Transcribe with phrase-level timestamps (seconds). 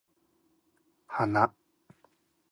[1.15, 1.53] 花